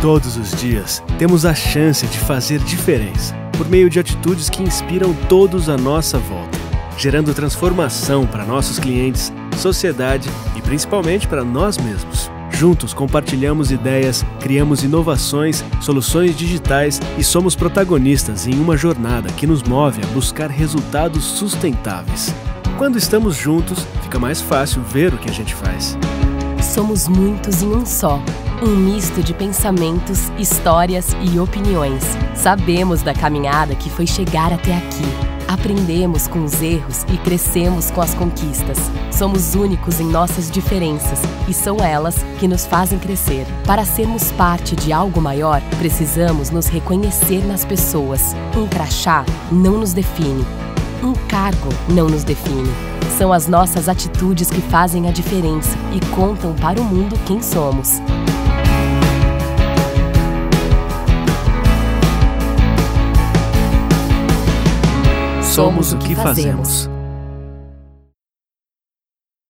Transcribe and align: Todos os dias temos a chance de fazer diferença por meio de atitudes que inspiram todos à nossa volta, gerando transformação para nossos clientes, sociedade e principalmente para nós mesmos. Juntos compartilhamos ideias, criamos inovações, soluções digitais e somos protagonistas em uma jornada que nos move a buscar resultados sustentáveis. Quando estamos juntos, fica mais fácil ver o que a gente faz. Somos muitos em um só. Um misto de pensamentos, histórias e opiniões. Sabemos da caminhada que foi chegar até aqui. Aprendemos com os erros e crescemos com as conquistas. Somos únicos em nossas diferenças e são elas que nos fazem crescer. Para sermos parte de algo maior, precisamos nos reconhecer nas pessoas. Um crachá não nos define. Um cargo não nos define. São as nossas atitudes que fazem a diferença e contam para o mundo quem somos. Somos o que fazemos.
Todos 0.00 0.36
os 0.36 0.52
dias 0.52 1.02
temos 1.18 1.44
a 1.44 1.52
chance 1.52 2.06
de 2.06 2.18
fazer 2.18 2.60
diferença 2.60 3.34
por 3.56 3.68
meio 3.68 3.90
de 3.90 3.98
atitudes 3.98 4.48
que 4.48 4.62
inspiram 4.62 5.12
todos 5.28 5.68
à 5.68 5.76
nossa 5.76 6.18
volta, 6.18 6.56
gerando 6.96 7.34
transformação 7.34 8.24
para 8.24 8.44
nossos 8.44 8.78
clientes, 8.78 9.32
sociedade 9.56 10.30
e 10.54 10.62
principalmente 10.62 11.26
para 11.26 11.42
nós 11.42 11.76
mesmos. 11.78 12.30
Juntos 12.52 12.94
compartilhamos 12.94 13.72
ideias, 13.72 14.24
criamos 14.38 14.84
inovações, 14.84 15.64
soluções 15.80 16.36
digitais 16.36 17.00
e 17.18 17.24
somos 17.24 17.56
protagonistas 17.56 18.46
em 18.46 18.54
uma 18.54 18.76
jornada 18.76 19.32
que 19.32 19.48
nos 19.48 19.64
move 19.64 20.00
a 20.00 20.06
buscar 20.14 20.48
resultados 20.48 21.24
sustentáveis. 21.24 22.32
Quando 22.78 22.98
estamos 22.98 23.34
juntos, 23.34 23.84
fica 24.04 24.20
mais 24.20 24.40
fácil 24.40 24.80
ver 24.80 25.12
o 25.12 25.18
que 25.18 25.28
a 25.28 25.34
gente 25.34 25.56
faz. 25.56 25.98
Somos 26.62 27.08
muitos 27.08 27.62
em 27.62 27.74
um 27.74 27.84
só. 27.84 28.22
Um 28.60 28.74
misto 28.74 29.22
de 29.22 29.32
pensamentos, 29.32 30.32
histórias 30.36 31.16
e 31.22 31.38
opiniões. 31.38 32.02
Sabemos 32.34 33.02
da 33.02 33.14
caminhada 33.14 33.76
que 33.76 33.88
foi 33.88 34.04
chegar 34.04 34.52
até 34.52 34.76
aqui. 34.76 35.04
Aprendemos 35.46 36.26
com 36.26 36.42
os 36.42 36.60
erros 36.60 37.04
e 37.04 37.16
crescemos 37.18 37.88
com 37.92 38.00
as 38.00 38.14
conquistas. 38.14 38.76
Somos 39.12 39.54
únicos 39.54 40.00
em 40.00 40.06
nossas 40.06 40.50
diferenças 40.50 41.20
e 41.46 41.54
são 41.54 41.76
elas 41.78 42.16
que 42.40 42.48
nos 42.48 42.66
fazem 42.66 42.98
crescer. 42.98 43.46
Para 43.64 43.84
sermos 43.84 44.32
parte 44.32 44.74
de 44.74 44.92
algo 44.92 45.20
maior, 45.20 45.62
precisamos 45.78 46.50
nos 46.50 46.66
reconhecer 46.66 47.46
nas 47.46 47.64
pessoas. 47.64 48.34
Um 48.56 48.66
crachá 48.66 49.24
não 49.52 49.78
nos 49.78 49.92
define. 49.92 50.44
Um 51.00 51.12
cargo 51.28 51.68
não 51.88 52.08
nos 52.08 52.24
define. 52.24 52.72
São 53.16 53.32
as 53.32 53.46
nossas 53.46 53.88
atitudes 53.88 54.50
que 54.50 54.60
fazem 54.60 55.08
a 55.08 55.12
diferença 55.12 55.76
e 55.92 56.04
contam 56.12 56.54
para 56.54 56.80
o 56.80 56.84
mundo 56.84 57.16
quem 57.24 57.40
somos. 57.40 58.00
Somos 65.58 65.92
o 65.92 65.98
que 65.98 66.14
fazemos. 66.14 66.88